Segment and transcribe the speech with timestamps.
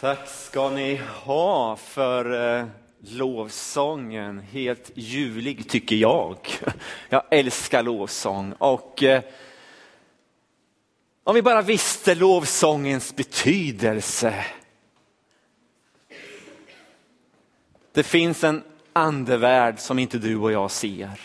[0.00, 2.66] Tack ska ni ha för eh,
[3.00, 4.38] lovsången.
[4.38, 6.36] Helt ljuvlig tycker jag.
[7.08, 8.52] Jag älskar lovsång.
[8.58, 9.22] Och eh,
[11.24, 14.44] om vi bara visste lovsångens betydelse.
[17.92, 18.62] Det finns en
[18.92, 21.20] andevärld som inte du och jag ser.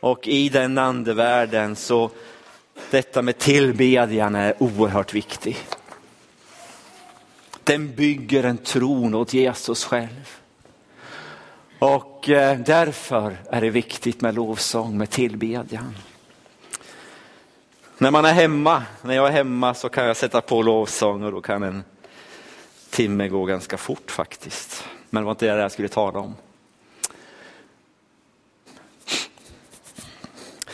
[0.00, 2.10] Och i den andevärlden så
[2.90, 5.77] detta med tillbedjan är oerhört viktigt.
[7.68, 10.40] Den bygger en tron åt Jesus själv.
[11.78, 15.96] Och eh, därför är det viktigt med lovsång, med tillbedjan.
[17.98, 21.32] När man är hemma, när jag är hemma så kan jag sätta på lovsång och
[21.32, 21.84] då kan en
[22.90, 24.84] timme gå ganska fort faktiskt.
[25.10, 26.34] Men det var inte det jag skulle tala om.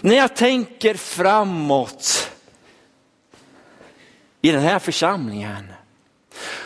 [0.00, 2.30] När jag tänker framåt
[4.40, 5.64] i den här församlingen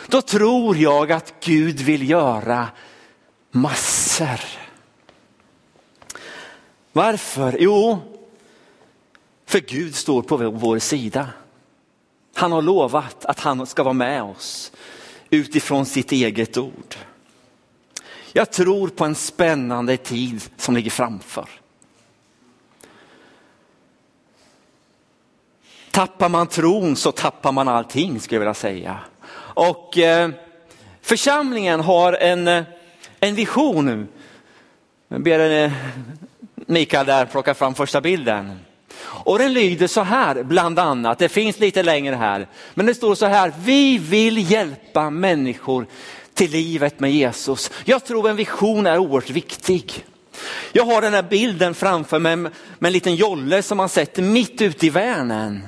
[0.09, 2.67] då tror jag att Gud vill göra
[3.51, 4.39] massor.
[6.91, 7.57] Varför?
[7.59, 7.99] Jo,
[9.45, 11.27] för Gud står på vår sida.
[12.33, 14.71] Han har lovat att han ska vara med oss
[15.29, 16.95] utifrån sitt eget ord.
[18.33, 21.49] Jag tror på en spännande tid som ligger framför.
[25.91, 28.99] Tappar man tron så tappar man allting skulle jag vilja säga.
[29.59, 30.29] Och eh,
[31.01, 32.63] församlingen har en, eh,
[33.19, 34.07] en vision nu.
[35.07, 35.71] Jag ber eh,
[36.55, 38.59] Mikael där plocka fram första bilden.
[39.01, 43.15] Och den lyder så här bland annat, det finns lite längre här, men det står
[43.15, 45.87] så här, vi vill hjälpa människor
[46.33, 47.71] till livet med Jesus.
[47.85, 50.05] Jag tror en vision är oerhört viktig.
[50.71, 54.61] Jag har den här bilden framför mig med en liten jolle som man sätter mitt
[54.61, 55.67] ute i Vänern.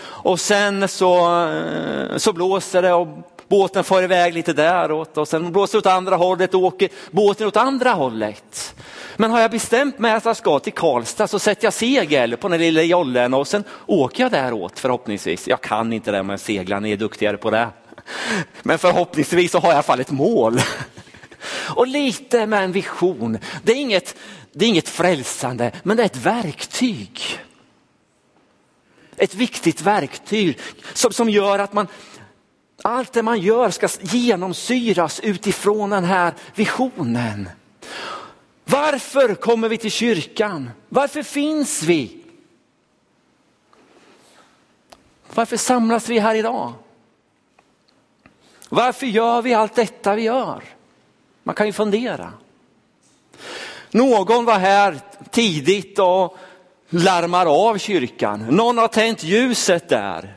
[0.00, 3.08] Och sen så, eh, så blåser det och
[3.48, 7.46] båten far iväg lite däråt och sen blåser det åt andra hållet och åker båten
[7.46, 8.74] åt andra hållet.
[9.16, 12.48] Men har jag bestämt mig att jag ska till Karlstad så sätter jag segel på
[12.48, 15.48] den lilla jollen och sen åker jag däråt förhoppningsvis.
[15.48, 17.68] Jag kan inte det med segla, ni är duktigare på det.
[18.62, 20.60] Men förhoppningsvis så har jag i alla fall ett mål.
[21.76, 23.38] Och lite med en vision.
[23.62, 24.16] Det är inget,
[24.52, 27.38] det är inget frälsande, men det är ett verktyg
[29.18, 30.58] ett viktigt verktyg
[30.94, 31.86] som, som gör att man,
[32.82, 37.48] allt det man gör ska genomsyras utifrån den här visionen.
[38.64, 40.70] Varför kommer vi till kyrkan?
[40.88, 42.24] Varför finns vi?
[45.34, 46.72] Varför samlas vi här idag?
[48.68, 50.62] Varför gör vi allt detta vi gör?
[51.42, 52.32] Man kan ju fundera.
[53.90, 55.00] Någon var här
[55.30, 56.38] tidigt och
[56.88, 58.46] larmar av kyrkan.
[58.50, 60.36] Någon har tänt ljuset där.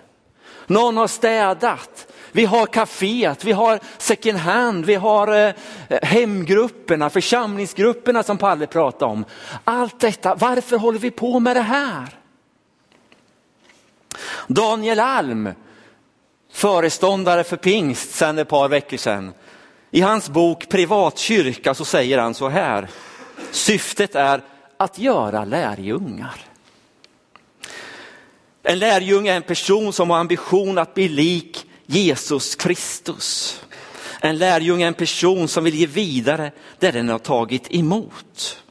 [0.67, 2.07] Någon har städat.
[2.31, 5.53] Vi har kaféet, vi har second hand, vi har eh,
[5.89, 9.25] eh, hemgrupperna, församlingsgrupperna som Palle pratade om.
[9.63, 12.07] Allt detta, varför håller vi på med det här?
[14.47, 15.50] Daniel Alm,
[16.53, 19.33] föreståndare för pingst sedan ett par veckor sedan.
[19.91, 22.89] I hans bok Privatkyrka så säger han så här.
[23.51, 24.41] Syftet är
[24.81, 26.42] att göra lärjungar.
[28.64, 33.59] En lärjunge är en person som har ambition att bli lik Jesus Kristus.
[34.22, 38.64] En lärjunge är en person som vill ge vidare det den har tagit emot.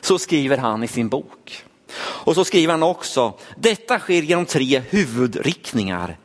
[0.00, 1.64] Så skriver han i sin bok.
[1.96, 6.18] Och så skriver han också, detta sker genom tre huvudriktningar.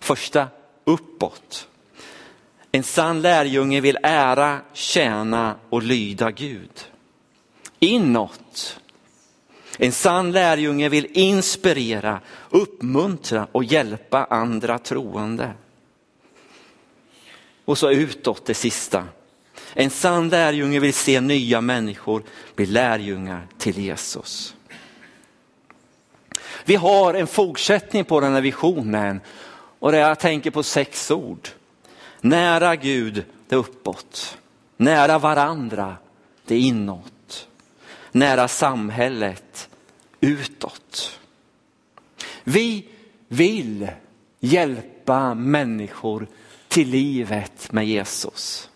[0.00, 0.48] Första,
[0.84, 1.68] uppåt.
[2.72, 6.70] En sann lärjunge vill ära, tjäna och lyda Gud
[7.84, 8.80] inåt.
[9.78, 15.52] En sann lärjunge vill inspirera, uppmuntra och hjälpa andra troende.
[17.64, 19.04] Och så utåt det sista.
[19.74, 22.22] En sann lärjunge vill se nya människor
[22.54, 24.54] bli lärjungar till Jesus.
[26.64, 29.20] Vi har en fortsättning på den här visionen
[29.78, 31.48] och det jag tänker på sex ord.
[32.20, 34.38] Nära Gud, det är uppåt.
[34.76, 35.96] Nära varandra,
[36.46, 37.13] det är inåt
[38.14, 39.68] nära samhället,
[40.20, 41.18] utåt.
[42.44, 42.84] Vi
[43.28, 43.88] vill
[44.40, 46.26] hjälpa människor
[46.68, 48.68] till livet med Jesus.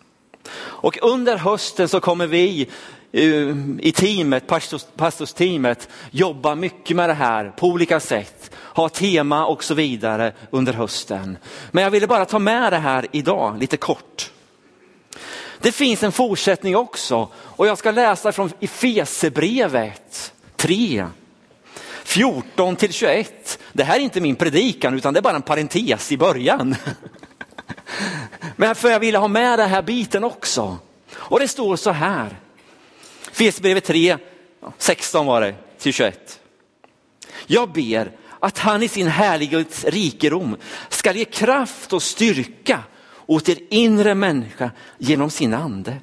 [0.58, 2.68] Och under hösten så kommer vi
[3.12, 4.46] eh, i teamet,
[4.96, 8.50] pastorsteamet, jobba mycket med det här på olika sätt.
[8.54, 11.38] Ha tema och så vidare under hösten.
[11.70, 14.30] Men jag ville bara ta med det här idag lite kort.
[15.60, 21.06] Det finns en fortsättning också och jag ska läsa från Efesebrevet 3.
[22.04, 23.58] 14 till 21.
[23.72, 26.76] Det här är inte min predikan utan det är bara en parentes i början.
[28.56, 30.78] Men för jag ville ha med den här biten också.
[31.14, 32.36] Och det står så här.
[33.30, 34.16] Efesierbrevet 3,
[34.78, 36.40] 16 var det, till 21.
[37.46, 40.56] Jag ber att han i sin härlighets rikedom
[40.88, 42.82] ska ge kraft och styrka
[43.28, 45.96] åt er inre människa genom sin ande.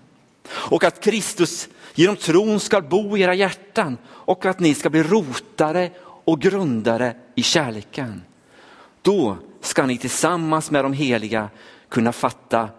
[0.47, 5.03] Och att Kristus genom tron ska bo i era hjärtan och att ni ska bli
[5.03, 8.21] rotare och grundare i kärleken.
[9.01, 11.49] Då ska ni tillsammans med de heliga
[11.89, 12.69] kunna fatta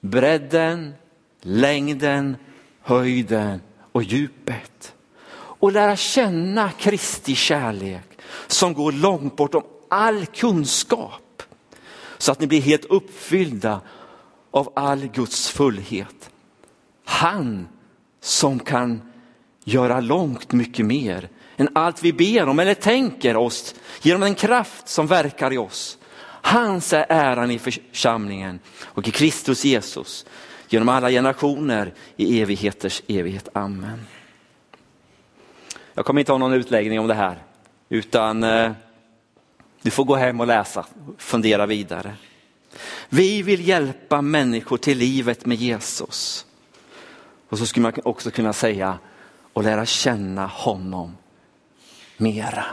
[0.00, 0.94] bredden,
[1.40, 2.36] längden,
[2.80, 3.60] höjden
[3.92, 4.94] och djupet.
[5.34, 11.23] Och lära känna Kristi kärlek som går långt bortom all kunskap.
[12.18, 13.80] Så att ni blir helt uppfyllda
[14.50, 16.30] av all Guds fullhet.
[17.04, 17.68] Han
[18.20, 19.02] som kan
[19.64, 24.88] göra långt mycket mer än allt vi ber om eller tänker oss genom den kraft
[24.88, 25.98] som verkar i oss.
[26.42, 30.26] Hans är äran i församlingen och i Kristus Jesus
[30.68, 33.48] genom alla generationer i evigheters evighet.
[33.52, 34.06] Amen.
[35.94, 37.42] Jag kommer inte ha någon utläggning om det här
[37.88, 38.72] utan eh,
[39.84, 40.86] du får gå hem och läsa,
[41.18, 42.14] fundera vidare.
[43.08, 46.46] Vi vill hjälpa människor till livet med Jesus.
[47.48, 48.98] Och så skulle man också kunna säga
[49.52, 51.16] och lära känna honom
[52.16, 52.64] mera.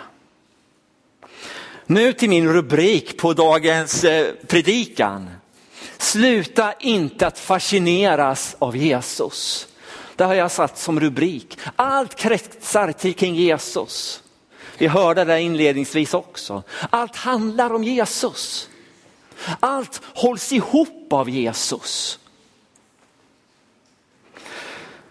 [1.85, 5.29] Nu till min rubrik på dagens eh, predikan.
[5.97, 9.67] Sluta inte att fascineras av Jesus.
[10.15, 11.57] Det har jag satt som rubrik.
[11.75, 14.23] Allt kretsar till kring Jesus.
[14.81, 16.63] Vi hörde det inledningsvis också.
[16.89, 18.69] Allt handlar om Jesus.
[19.59, 22.19] Allt hålls ihop av Jesus.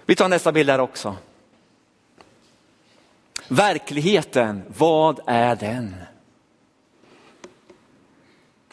[0.07, 1.17] Vi tar nästa bild här också.
[3.49, 5.97] Verkligheten, vad är den?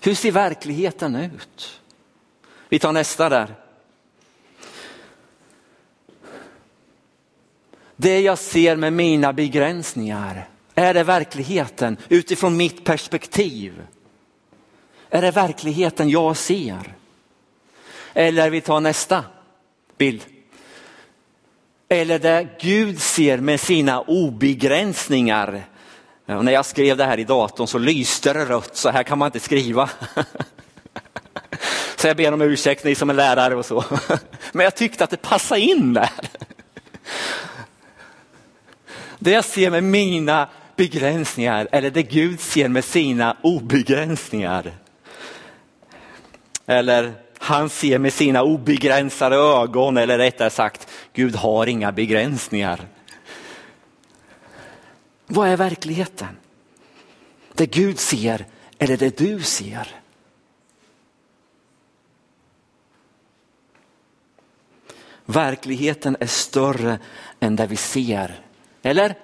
[0.01, 1.81] Hur ser verkligheten ut?
[2.69, 3.55] Vi tar nästa där.
[7.95, 13.81] Det jag ser med mina begränsningar, är det verkligheten utifrån mitt perspektiv?
[15.09, 16.95] Är det verkligheten jag ser?
[18.13, 19.23] Eller vi tar nästa
[19.97, 20.21] bild.
[21.89, 25.63] Eller det Gud ser med sina obegränsningar.
[26.25, 29.17] Och när jag skrev det här i datorn så lyste det rött, så här kan
[29.17, 29.89] man inte skriva.
[31.95, 33.83] Så jag ber om ursäkt ni som är lärare och så.
[34.51, 36.09] Men jag tyckte att det passade in där.
[39.19, 44.73] Det jag ser med mina begränsningar eller det Gud ser med sina obegränsningar.
[46.65, 52.87] Eller han ser med sina obegränsade ögon, eller rättare sagt, Gud har inga begränsningar.
[55.27, 56.37] Vad är verkligheten?
[57.53, 58.45] Det Gud ser
[58.79, 59.87] eller det du ser?
[65.25, 66.99] Verkligheten är större
[67.39, 68.41] än det vi ser.
[68.81, 69.15] Eller?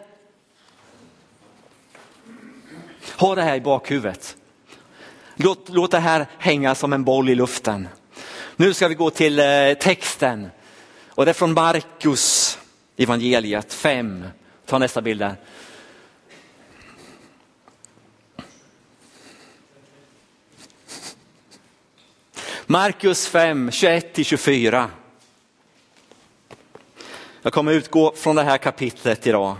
[3.17, 4.37] Ha det här i bakhuvudet.
[5.35, 7.87] Låt, låt det här hänga som en boll i luften.
[8.55, 10.49] Nu ska vi gå till eh, texten
[11.07, 12.57] och det är från Markus
[12.97, 14.25] evangeliet 5.
[14.65, 15.35] Ta nästa bild där.
[22.65, 24.87] Markus 5, 21-24.
[27.41, 29.55] Jag kommer utgå från det här kapitlet idag.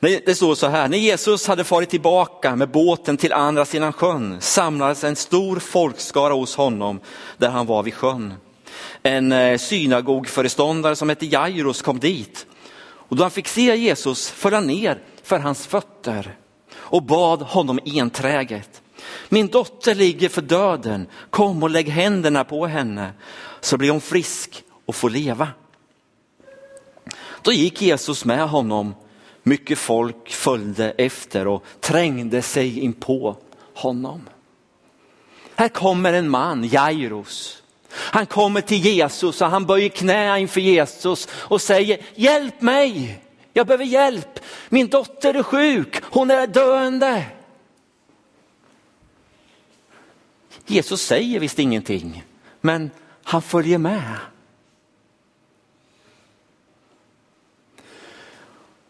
[0.00, 4.40] Det står så här, när Jesus hade farit tillbaka med båten till andra sidan sjön
[4.40, 7.00] samlades en stor folkskara hos honom
[7.38, 8.34] där han var vid sjön.
[9.02, 12.46] En eh, synagogföreståndare som hette Jairus kom dit
[12.80, 16.36] och då han fick se Jesus föll han ner för hans fötter
[16.72, 18.82] och bad honom enträget.
[19.28, 23.12] Min dotter ligger för döden, kom och lägg händerna på henne
[23.60, 25.48] så blir hon frisk och får leva.
[27.42, 28.94] Då gick Jesus med honom
[29.48, 33.36] mycket folk följde efter och trängde sig in på
[33.74, 34.28] honom.
[35.54, 37.62] Här kommer en man, Jairus.
[37.90, 43.20] Han kommer till Jesus och han böjer knä inför Jesus och säger hjälp mig,
[43.52, 44.40] jag behöver hjälp.
[44.68, 47.24] Min dotter är sjuk, hon är döende.
[50.66, 52.24] Jesus säger visst ingenting,
[52.60, 52.90] men
[53.22, 54.14] han följer med.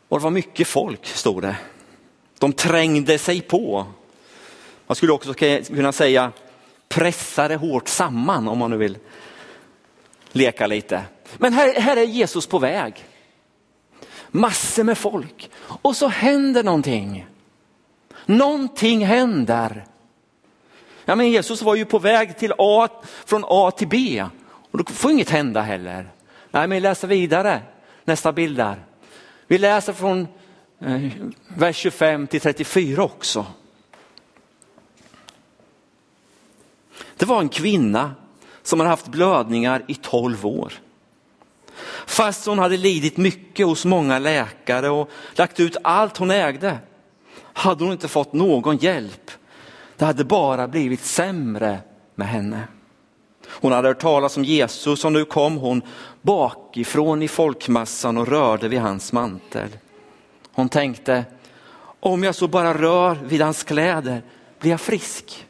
[0.09, 1.57] Och det var mycket folk, stod det.
[2.39, 3.87] De trängde sig på.
[4.87, 6.33] Man skulle också kunna säga
[6.89, 8.99] pressade hårt samman om man nu vill
[10.33, 11.03] leka lite.
[11.37, 13.05] Men här, här är Jesus på väg.
[14.31, 15.51] Massor med folk.
[15.61, 17.27] Och så händer någonting.
[18.27, 19.85] Någonting händer.
[21.05, 22.89] Ja, men Jesus var ju på väg till A,
[23.27, 24.25] från A till B
[24.71, 26.09] och då får inget hända heller.
[26.51, 27.63] Nej, men läsa vidare,
[28.05, 28.88] nästa bild där.
[29.49, 30.29] Vi läser från
[30.81, 31.13] eh,
[31.49, 33.47] vers 25 till 34 också.
[37.17, 38.15] Det var en kvinna
[38.63, 40.73] som hade haft blödningar i 12 år.
[42.07, 46.79] Fast hon hade lidit mycket hos många läkare och lagt ut allt hon ägde
[47.41, 49.31] hade hon inte fått någon hjälp.
[49.97, 51.79] Det hade bara blivit sämre
[52.15, 52.63] med henne.
[53.61, 55.83] Hon hade hört talas om Jesus och nu kom hon
[56.23, 59.69] bakifrån i folkmassan och rörde vid hans mantel.
[60.53, 61.25] Hon tänkte,
[62.01, 64.23] om jag så bara rör vid hans kläder
[64.61, 65.47] blir jag frisk.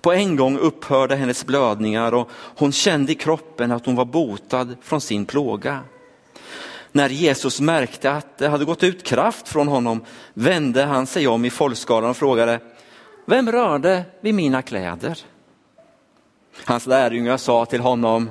[0.00, 4.76] På en gång upphörde hennes blödningar och hon kände i kroppen att hon var botad
[4.82, 5.80] från sin plåga.
[6.92, 11.44] När Jesus märkte att det hade gått ut kraft från honom vände han sig om
[11.44, 12.60] i folkskalan och frågade,
[13.26, 15.18] vem rörde vid mina kläder?
[16.64, 18.30] Hans lärjungar sa till honom,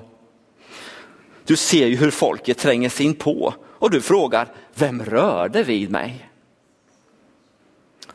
[1.45, 5.91] du ser ju hur folket tränger sig in på och du frågar, vem rörde vid
[5.91, 6.29] mig?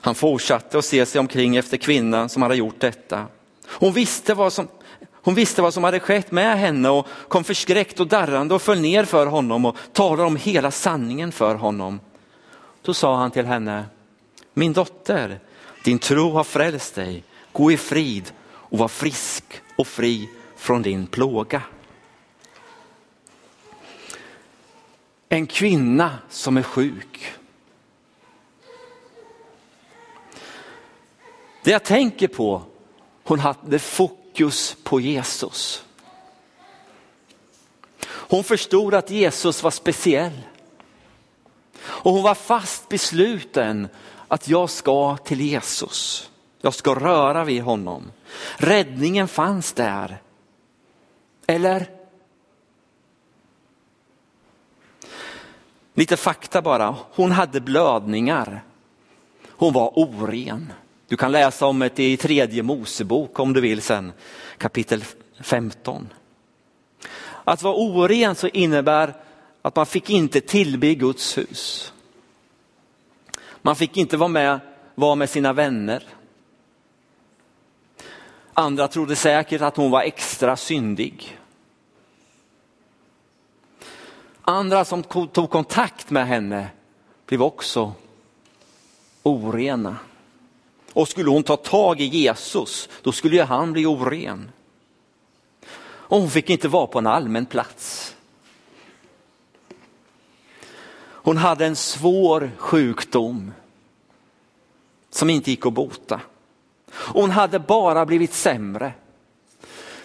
[0.00, 3.26] Han fortsatte att se sig omkring efter kvinnan som hade gjort detta.
[3.66, 4.68] Hon visste vad som,
[5.12, 8.80] hon visste vad som hade skett med henne och kom förskräckt och darrande och föll
[8.80, 12.00] ner för honom och talade om hela sanningen för honom.
[12.82, 13.84] Då sa han till henne,
[14.54, 15.40] min dotter,
[15.84, 19.44] din tro har frälst dig, gå i frid och var frisk
[19.78, 21.62] och fri från din plåga.
[25.28, 27.32] En kvinna som är sjuk.
[31.64, 32.62] Det jag tänker på
[33.24, 35.84] hon hade fokus på Jesus.
[38.04, 40.40] Hon förstod att Jesus var speciell.
[41.80, 43.88] Och hon var fast besluten
[44.28, 46.30] att jag ska till Jesus.
[46.60, 48.12] Jag ska röra vid honom.
[48.56, 50.18] Räddningen fanns där.
[51.46, 51.90] Eller?
[55.94, 56.96] Lite fakta bara.
[57.14, 58.62] Hon hade blödningar.
[59.48, 60.72] Hon var oren.
[61.08, 64.12] Du kan läsa om det i tredje Mosebok om du vill sen,
[64.58, 65.04] kapitel
[65.40, 66.08] 15.
[67.44, 69.14] Att vara oren så innebär
[69.62, 71.92] att man fick inte tillbe Guds hus.
[73.62, 74.60] Man fick inte vara med,
[74.94, 76.04] vara med sina vänner.
[78.58, 81.38] Andra trodde säkert att hon var extra syndig.
[84.42, 86.68] Andra som tog kontakt med henne
[87.26, 87.92] blev också
[89.22, 89.96] orena.
[90.92, 94.52] Och skulle hon ta tag i Jesus, då skulle ju han bli oren.
[95.80, 98.16] Och hon fick inte vara på en allmän plats.
[101.00, 103.52] Hon hade en svår sjukdom
[105.10, 106.20] som inte gick att bota
[107.14, 108.92] hon hade bara blivit sämre.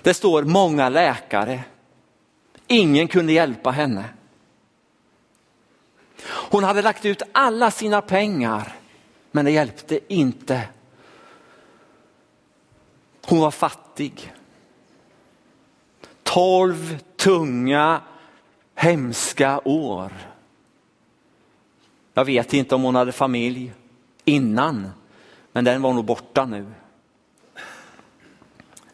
[0.01, 1.63] Det står många läkare.
[2.67, 4.05] Ingen kunde hjälpa henne.
[6.25, 8.73] Hon hade lagt ut alla sina pengar
[9.35, 10.67] men det hjälpte inte.
[13.25, 14.33] Hon var fattig.
[16.23, 18.01] Tolv tunga,
[18.75, 20.11] hemska år.
[22.13, 23.73] Jag vet inte om hon hade familj
[24.25, 24.89] innan,
[25.51, 26.65] men den var nog borta nu.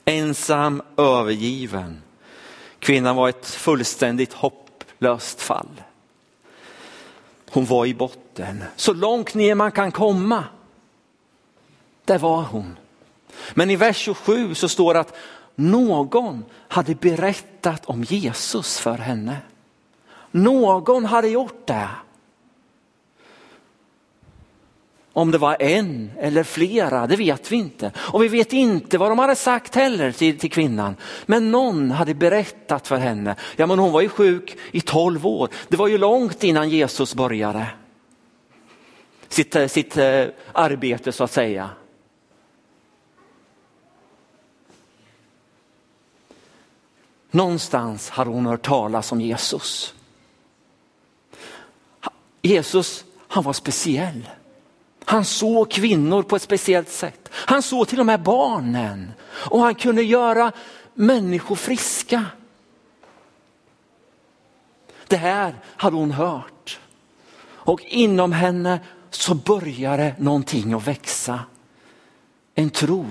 [0.10, 2.02] Ensam, övergiven.
[2.80, 5.82] Kvinnan var ett fullständigt hopplöst fall.
[7.52, 10.44] Hon var i botten, så långt ner man kan komma.
[12.06, 12.78] Där var hon.
[13.54, 15.16] Men i vers 27 så står det att
[15.56, 19.38] någon hade berättat om Jesus för henne.
[20.32, 21.90] Någon hade gjort det.
[25.20, 27.92] Om det var en eller flera, det vet vi inte.
[27.98, 30.96] Och vi vet inte vad de hade sagt heller till, till kvinnan.
[31.26, 33.36] Men någon hade berättat för henne.
[33.56, 35.50] Ja men hon var ju sjuk i tolv år.
[35.68, 37.68] Det var ju långt innan Jesus började
[39.30, 41.70] sitt, eh, sitt eh, arbete så att säga.
[47.32, 49.94] Någonstans hade hon hört talas om Jesus.
[52.42, 54.30] Jesus, han var speciell.
[55.10, 57.30] Han såg kvinnor på ett speciellt sätt.
[57.32, 60.52] Han såg till och med barnen och han kunde göra
[60.94, 62.26] människor friska.
[65.08, 66.80] Det här hade hon hört
[67.42, 71.40] och inom henne så började någonting att växa.
[72.56, 73.06] En tro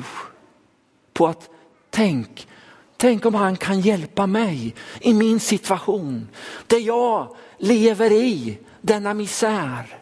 [1.13, 1.51] på att
[1.91, 2.49] tänk,
[2.97, 6.29] tänk om han kan hjälpa mig i min situation
[6.67, 9.98] där jag lever i denna misär.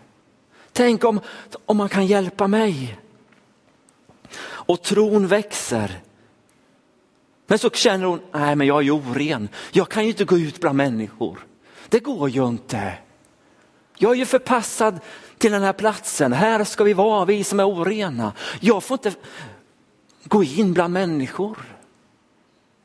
[0.77, 1.21] Tänk om,
[1.67, 2.99] om man kan hjälpa mig.
[4.41, 6.01] och tron växer.
[7.47, 10.39] Men så känner hon, nej men jag är ju oren, jag kan ju inte gå
[10.39, 11.47] ut bland människor.
[11.89, 12.93] Det går ju inte.
[13.99, 15.01] Jag är ju förpassad
[15.39, 18.33] till den här platsen, här ska vi vara, vi som är orena.
[18.61, 19.15] Jag får inte
[20.25, 21.59] gå in bland människor.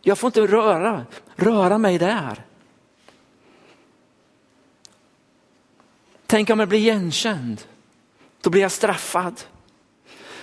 [0.02, 1.06] Jag får inte röra,
[1.36, 2.46] röra mig där.
[6.26, 7.62] Tänk om jag blir igenkänd,
[8.42, 9.42] då blir jag straffad.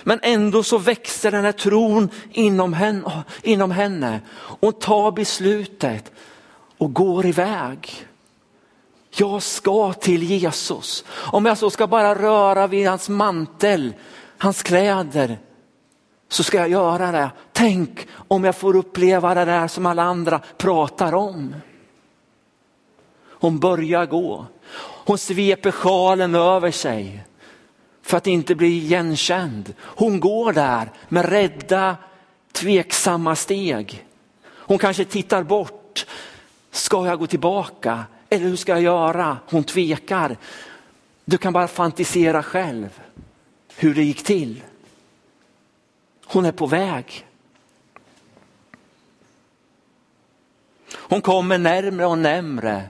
[0.03, 4.21] Men ändå så växer den här tron inom henne, inom henne.
[4.35, 6.11] Hon tar beslutet
[6.77, 8.07] och går iväg.
[9.11, 11.05] Jag ska till Jesus.
[11.09, 13.93] Om jag så ska bara röra vid hans mantel,
[14.37, 15.37] hans kläder,
[16.29, 17.29] så ska jag göra det.
[17.53, 21.55] Tänk om jag får uppleva det där som alla andra pratar om.
[23.39, 24.45] Hon börjar gå.
[25.05, 27.23] Hon sveper sjalen över sig
[28.09, 29.73] för att inte bli igenkänd.
[29.79, 31.97] Hon går där med rädda,
[32.51, 34.05] tveksamma steg.
[34.47, 36.05] Hon kanske tittar bort.
[36.71, 39.37] Ska jag gå tillbaka eller hur ska jag göra?
[39.45, 40.37] Hon tvekar.
[41.25, 43.01] Du kan bara fantisera själv
[43.75, 44.63] hur det gick till.
[46.25, 47.25] Hon är på väg.
[50.91, 52.83] Hon kommer närmre och närmre.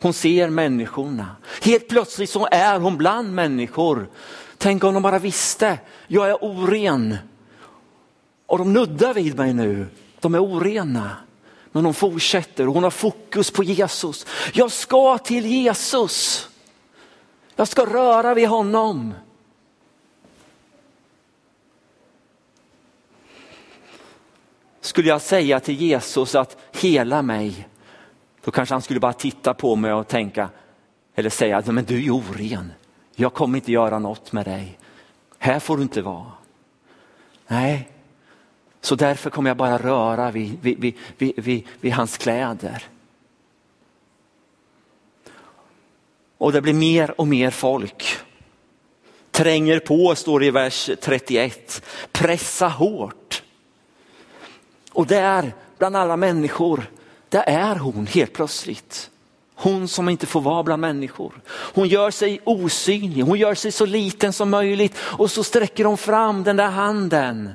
[0.00, 1.36] Hon ser människorna.
[1.62, 4.08] Helt plötsligt så är hon bland människor.
[4.58, 7.16] Tänk om de bara visste, jag är oren.
[8.46, 9.86] Och de nuddar vid mig nu,
[10.20, 11.10] de är orena.
[11.72, 14.26] Men hon fortsätter och hon har fokus på Jesus.
[14.52, 16.48] Jag ska till Jesus.
[17.56, 19.14] Jag ska röra vid honom.
[24.80, 27.68] Skulle jag säga till Jesus att hela mig,
[28.46, 30.50] då kanske han skulle bara titta på mig och tänka,
[31.14, 32.72] eller säga men du är oren.
[33.14, 34.78] Jag kommer inte göra något med dig.
[35.38, 36.32] Här får du inte vara.
[37.46, 37.88] Nej,
[38.80, 42.82] så därför kommer jag bara röra vid, vid, vid, vid, vid hans kläder.
[46.38, 48.18] Och det blir mer och mer folk.
[49.30, 51.82] Tränger på står det i vers 31.
[52.12, 53.42] Pressa hårt.
[54.92, 56.90] Och där bland alla människor,
[57.36, 59.10] där är hon helt plötsligt.
[59.54, 61.40] Hon som inte får vara bland människor.
[61.48, 65.98] Hon gör sig osynlig, hon gör sig så liten som möjligt och så sträcker hon
[65.98, 67.50] fram den där handen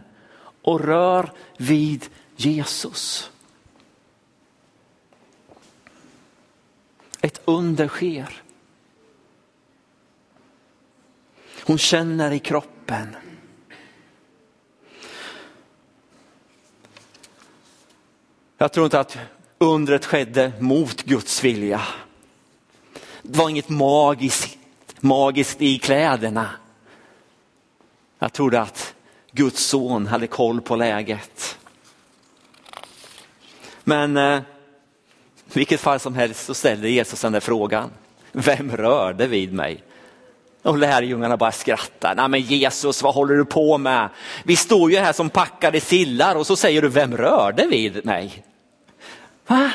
[0.61, 3.31] och rör vid Jesus.
[7.21, 8.41] Ett under sker.
[11.63, 13.15] Hon känner i kroppen.
[18.57, 19.17] Jag tror inte att
[19.61, 21.81] undret skedde mot Guds vilja.
[23.21, 24.57] Det var inget magiskt,
[24.99, 26.49] magiskt i kläderna.
[28.19, 28.93] Jag trodde att
[29.31, 31.57] Guds son hade koll på läget.
[33.83, 34.41] Men eh,
[35.53, 37.89] vilket fall som helst så ställde Jesus den där frågan.
[38.31, 39.83] Vem rörde vid mig?
[40.61, 42.15] Och lärjungarna bara skrattar.
[42.15, 44.09] Nej men Jesus, vad håller du på med?
[44.43, 48.43] Vi står ju här som packade sillar och så säger du, vem rörde vid mig?
[49.51, 49.71] Va?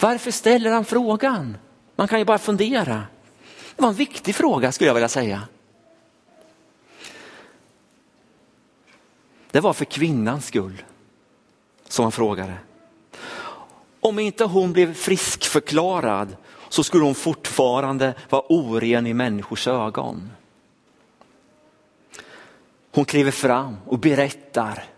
[0.00, 1.56] Varför ställer han frågan?
[1.96, 3.02] Man kan ju bara fundera.
[3.76, 5.42] Det var en viktig fråga skulle jag vilja säga.
[9.50, 10.84] Det var för kvinnans skull
[11.88, 12.54] som han frågade.
[14.00, 16.36] Om inte hon blev friskförklarad
[16.68, 20.30] så skulle hon fortfarande vara oren i människors ögon.
[22.92, 24.93] Hon kliver fram och berättar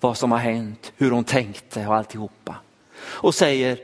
[0.00, 2.56] vad som har hänt, hur hon tänkte och alltihopa.
[3.00, 3.78] Och säger,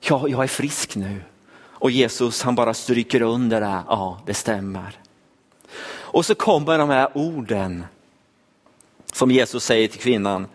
[0.00, 1.22] ja, jag är frisk nu.
[1.62, 4.98] Och Jesus han bara stryker under det, ja det stämmer.
[5.88, 7.84] Och så kommer de här orden
[9.12, 10.46] som Jesus säger till kvinnan,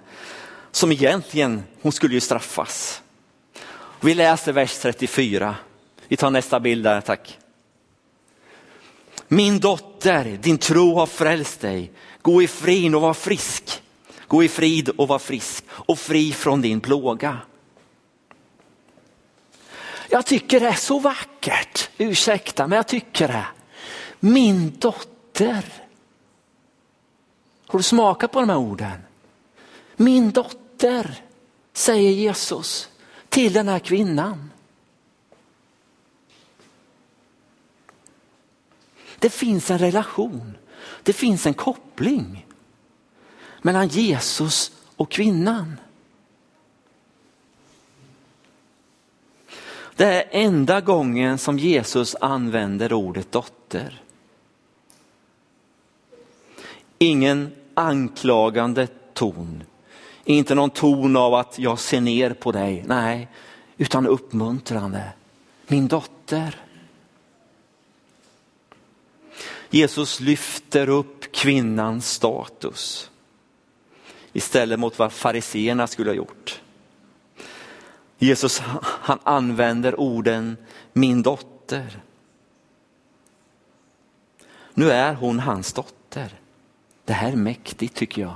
[0.72, 3.02] som egentligen, hon skulle ju straffas.
[4.02, 5.56] Vi läser vers 34.
[6.08, 7.38] Vi tar nästa bild där, tack.
[9.28, 11.92] Min dotter, din tro har frälst dig.
[12.22, 13.82] Gå i frid och var frisk.
[14.28, 17.38] Gå i frid och var frisk och fri från din plåga.
[20.10, 23.48] Jag tycker det är så vackert, ursäkta men jag tycker det.
[24.20, 25.66] Min dotter.
[27.68, 29.02] Har du smakat på de här orden?
[29.96, 31.22] Min dotter,
[31.74, 32.90] säger Jesus
[33.30, 34.52] till den här kvinnan.
[39.20, 40.58] Det finns en relation,
[41.04, 42.47] det finns en koppling
[43.68, 45.80] mellan Jesus och kvinnan.
[49.96, 54.02] Det är enda gången som Jesus använder ordet dotter.
[56.98, 59.64] Ingen anklagande ton.
[60.24, 62.84] Inte någon ton av att jag ser ner på dig.
[62.88, 63.28] Nej,
[63.78, 65.04] utan uppmuntrande.
[65.68, 66.56] Min dotter.
[69.70, 73.10] Jesus lyfter upp kvinnans status
[74.38, 76.62] istället mot vad fariseerna skulle ha gjort.
[78.18, 80.58] Jesus han använder orden
[80.94, 82.00] min dotter.
[84.74, 86.30] Nu är hon hans dotter.
[87.06, 88.36] Det här är mäktigt tycker jag.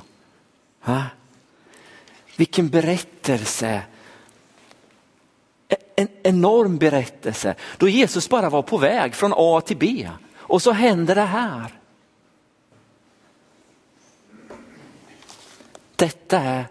[0.81, 1.03] Ha?
[2.35, 3.83] Vilken berättelse.
[5.67, 7.55] E-, en enorm berättelse.
[7.77, 11.80] Då Jesus bara var på väg från A till B och så händer det här.
[16.01, 16.67] Detta är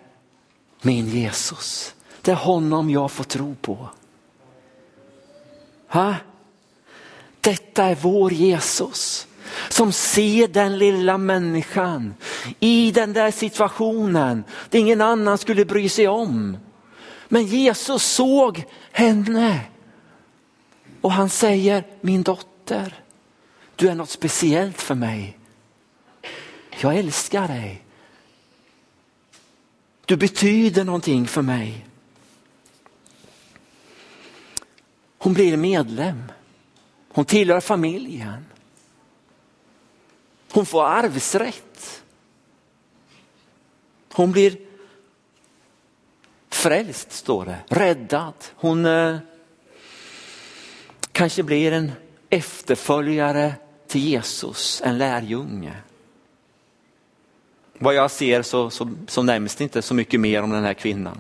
[0.83, 1.95] min Jesus.
[2.23, 3.89] Det är honom jag får tro på.
[5.89, 6.15] Ha?
[7.41, 9.27] Detta är vår Jesus
[9.69, 12.15] som ser den lilla människan
[12.61, 16.57] i den där situationen det ingen annan skulle bry sig om.
[17.29, 19.61] Men Jesus såg henne
[21.01, 23.03] och han säger min dotter,
[23.77, 25.39] du är något speciellt för mig.
[26.81, 27.85] Jag älskar dig.
[30.11, 31.87] Du betyder någonting för mig.
[35.19, 36.23] Hon blir medlem.
[37.09, 38.47] Hon tillhör familjen.
[40.53, 42.03] Hon får arvsrätt.
[44.13, 44.57] Hon blir
[46.49, 48.35] frälst står det, räddad.
[48.55, 49.19] Hon eh,
[51.13, 51.93] kanske blir en
[52.31, 53.55] efterföljare
[53.87, 55.77] till Jesus, en lärjunge.
[57.83, 60.75] Vad jag ser så, så, så nämns det inte så mycket mer om den här
[60.75, 61.19] kvinnan.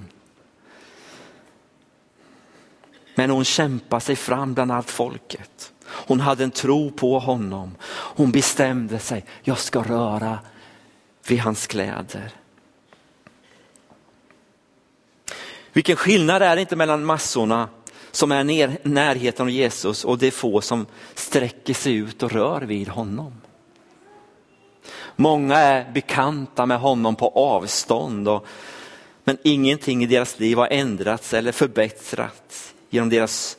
[3.15, 5.73] Men hon kämpade sig fram bland allt folket.
[5.85, 7.75] Hon hade en tro på honom.
[7.91, 10.39] Hon bestämde sig, jag ska röra
[11.29, 12.31] vid hans kläder.
[15.73, 17.69] Vilken skillnad är det inte mellan massorna
[18.11, 22.61] som är i närheten av Jesus och de få som sträcker sig ut och rör
[22.61, 23.33] vid honom.
[25.21, 28.47] Många är bekanta med honom på avstånd och,
[29.25, 33.57] men ingenting i deras liv har ändrats eller förbättrats genom deras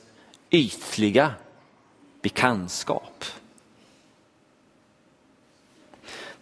[0.49, 1.33] ytliga
[2.21, 3.25] bekantskap.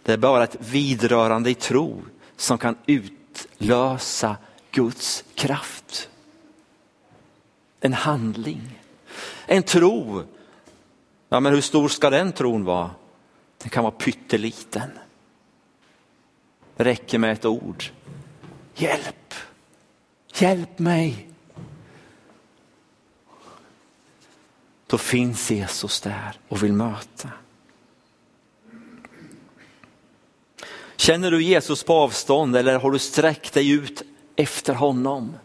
[0.02, 2.02] Det är bara ett vidrörande i tro
[2.36, 4.36] som kan utlösa
[4.70, 6.08] Guds kraft.
[7.80, 8.80] En handling,
[9.46, 10.22] en tro.
[11.28, 12.90] Ja, men hur stor ska den tron vara?
[13.58, 14.90] Den kan vara pytteliten.
[16.80, 17.84] Räcker med ett ord.
[18.74, 19.34] Hjälp,
[20.34, 21.28] hjälp mig.
[24.86, 27.28] Då finns Jesus där och vill möta.
[30.96, 34.02] Känner du Jesus på avstånd eller har du sträckt dig ut
[34.36, 35.36] efter honom?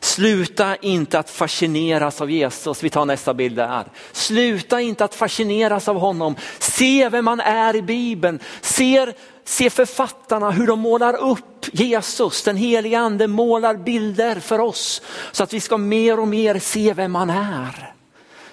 [0.00, 2.82] Sluta inte att fascineras av Jesus.
[2.82, 3.84] Vi tar nästa bild där.
[4.12, 6.36] Sluta inte att fascineras av honom.
[6.58, 8.38] Se vem man är i Bibeln.
[8.60, 9.12] Se,
[9.48, 12.42] se författarna hur de målar upp Jesus.
[12.42, 16.92] Den heliga ande målar bilder för oss så att vi ska mer och mer se
[16.92, 17.94] vem han är.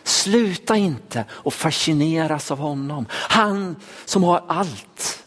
[0.04, 3.06] Sluta inte att fascineras av honom.
[3.12, 3.76] Han
[4.06, 5.24] som har allt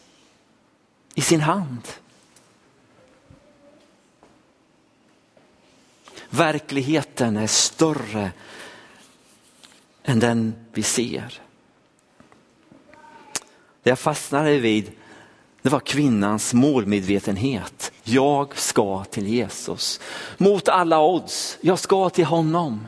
[1.15, 1.87] i sin hand.
[6.29, 8.31] Verkligheten är större
[10.03, 11.41] än den vi ser.
[13.83, 14.91] Det jag fastnade vid
[15.67, 17.91] det var kvinnans målmedvetenhet.
[18.03, 19.99] Jag ska till Jesus.
[20.37, 22.87] Mot alla odds, jag ska till honom.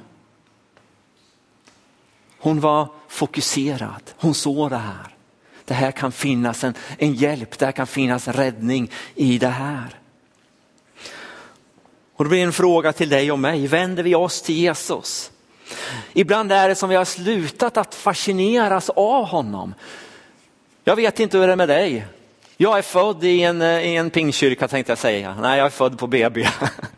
[2.40, 5.16] Hon var fokuserad, hon såg det här.
[5.66, 10.00] Det här kan finnas en, en hjälp, det här kan finnas räddning i det här.
[12.16, 15.32] Och det blir en fråga till dig och mig, vänder vi oss till Jesus?
[16.14, 19.74] Ibland är det som vi har slutat att fascineras av honom.
[20.84, 22.08] Jag vet inte hur det är med dig.
[22.62, 25.36] Jag är född i en, eh, i en pingkyrka tänkte jag säga.
[25.42, 26.48] Nej, jag är född på BB.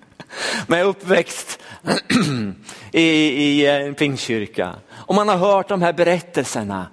[0.68, 1.60] Men jag är uppväxt
[2.92, 4.76] i, i eh, en pingkyrka.
[4.92, 6.88] Och man har hört de här berättelserna.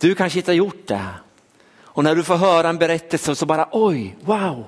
[0.00, 1.08] Du kanske inte har gjort det.
[1.80, 4.66] Och när du får höra en berättelse så bara oj, wow.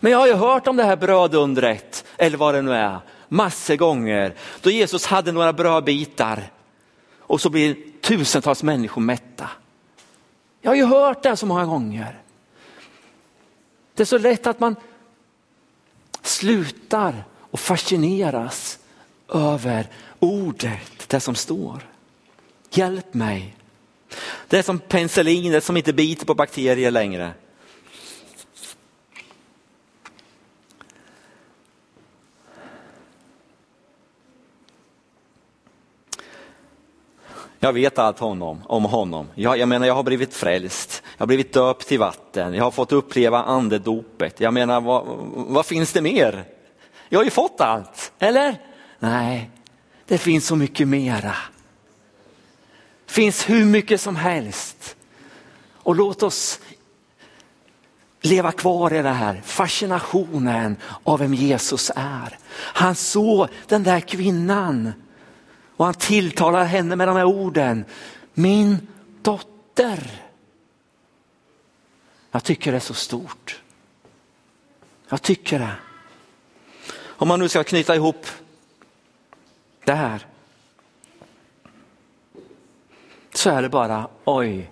[0.00, 3.76] Men jag har ju hört om det här brödundret, eller vad det nu är, massor
[3.76, 4.34] gånger.
[4.60, 6.50] Då Jesus hade några brödbitar
[7.18, 9.48] och så blir tusentals människor mätta.
[10.60, 12.22] Jag har ju hört det så många gånger.
[13.94, 14.76] Det är så lätt att man
[16.22, 18.78] slutar och fascineras
[19.28, 19.86] över
[20.18, 21.86] ordet, det som står.
[22.70, 23.56] Hjälp mig.
[24.48, 27.32] Det är som penicillin, det som inte biter på bakterier längre.
[37.62, 39.28] Jag vet allt honom, om honom.
[39.34, 41.02] Jag, jag menar, jag har blivit frälst.
[41.16, 42.54] Jag har blivit döpt till vatten.
[42.54, 44.40] Jag har fått uppleva andedopet.
[44.40, 46.44] Jag menar, vad, vad finns det mer?
[47.08, 48.56] Jag har ju fått allt, eller?
[48.98, 49.50] Nej,
[50.06, 51.34] det finns så mycket mera.
[53.06, 54.96] Det finns hur mycket som helst.
[55.74, 56.60] Och låt oss
[58.20, 62.38] leva kvar i det här fascinationen av vem Jesus är.
[62.52, 64.92] Han såg den där kvinnan
[65.80, 67.84] och han tilltalar henne med de här orden.
[68.34, 68.88] Min
[69.22, 70.22] dotter.
[72.30, 73.62] Jag tycker det är så stort.
[75.08, 75.72] Jag tycker det.
[77.00, 78.26] Om man nu ska knyta ihop
[79.84, 80.26] det här.
[83.34, 84.70] Så är det bara, oj,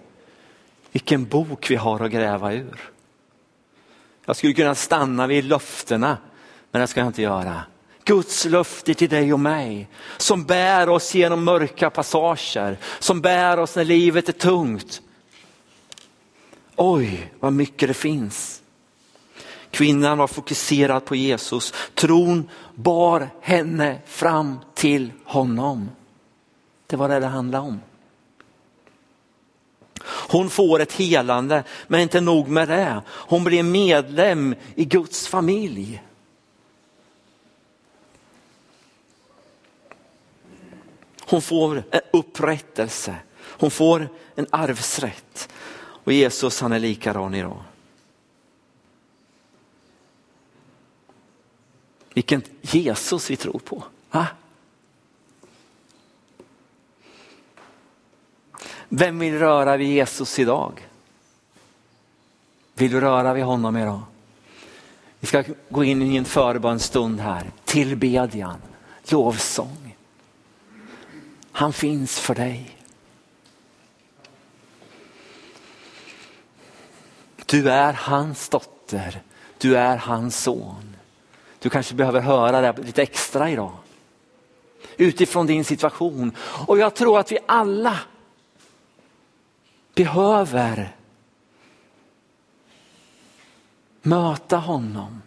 [0.92, 2.90] vilken bok vi har att gräva ur.
[4.25, 6.18] Jag skulle kunna stanna vid löftena,
[6.71, 7.62] men det ska jag inte göra.
[8.09, 13.77] Guds löfte till dig och mig som bär oss genom mörka passager, som bär oss
[13.77, 15.03] när livet är tungt.
[16.77, 18.62] Oj, vad mycket det finns.
[19.71, 21.75] Kvinnan var fokuserad på Jesus.
[21.94, 25.90] Tron bar henne fram till honom.
[26.87, 27.81] Det var det det handlade om.
[30.05, 33.03] Hon får ett helande, men inte nog med det.
[33.09, 36.03] Hon blir medlem i Guds familj.
[41.29, 43.17] Hon får en upprättelse.
[43.41, 45.49] Hon får en arvsrätt.
[45.79, 47.62] Och Jesus han är likadan idag.
[52.14, 53.85] Vilken Jesus vi tror på.
[54.11, 54.27] Va?
[58.88, 60.88] Vem vill röra vid Jesus idag?
[62.75, 64.03] Vill du röra vid honom idag?
[65.21, 67.51] Vi ska gå in i en förbönstund här.
[67.64, 68.59] Tillbedjan,
[69.11, 69.88] lovsång.
[71.59, 72.77] Han finns för dig.
[77.47, 79.23] Du är hans dotter,
[79.59, 80.97] du är hans son.
[81.59, 83.73] Du kanske behöver höra det lite extra idag.
[84.97, 86.33] Utifrån din situation.
[86.38, 87.99] Och jag tror att vi alla
[89.94, 90.97] behöver
[94.03, 95.23] möta honom,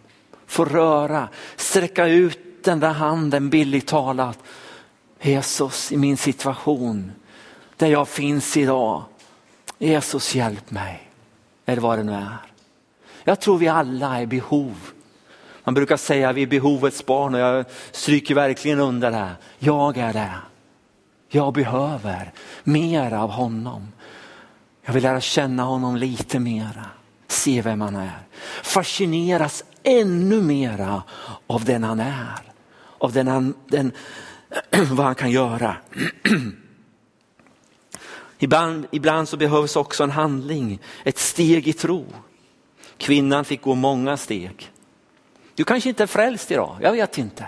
[0.46, 4.38] få röra, sträcka ut den där handen billigt talat.
[5.22, 7.12] Jesus i min situation
[7.76, 9.02] där jag finns idag.
[9.78, 11.08] Jesus hjälp mig.
[11.66, 12.36] Eller vad det nu är.
[13.24, 14.76] Jag tror vi alla är behov.
[15.64, 19.30] Man brukar säga att vi är behovets barn och jag stryker verkligen under det.
[19.58, 20.34] Jag är det.
[21.28, 22.32] Jag behöver
[22.64, 23.92] mer av honom.
[24.84, 26.86] Jag vill lära känna honom lite mera,
[27.28, 28.18] se vem han är.
[28.62, 31.02] Fascineras ännu mera
[31.46, 32.40] av den han är,
[32.98, 33.92] av den han, den,
[34.90, 35.76] vad han kan göra.
[38.38, 42.06] Ibland, ibland så behövs också en handling, ett steg i tro.
[42.96, 44.72] Kvinnan fick gå många steg.
[45.54, 47.46] Du kanske inte är frälst idag, jag vet inte.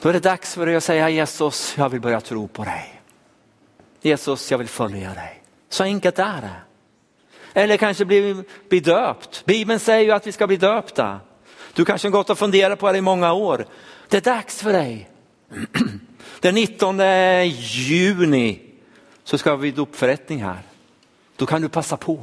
[0.00, 3.00] Då är det dags för dig att säga Jesus, jag vill börja tro på dig.
[4.00, 5.42] Jesus, jag vill följa dig.
[5.68, 6.56] Så enkelt är det.
[7.60, 9.44] Eller kanske bli, bli döpt.
[9.44, 11.20] Bibeln säger ju att vi ska bli döpta.
[11.78, 13.66] Du kanske har gått och funderat på det i många år.
[14.08, 15.10] Det är dags för dig.
[16.40, 16.98] Den 19
[17.48, 18.60] juni
[19.24, 20.58] så ska vi dopförrättning här.
[21.36, 22.18] Då kan du passa på.